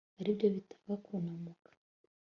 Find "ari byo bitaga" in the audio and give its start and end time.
0.19-0.93